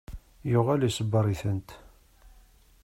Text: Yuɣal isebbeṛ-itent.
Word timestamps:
Yuɣal 0.51 0.81
isebbeṛ-itent. 0.87 1.69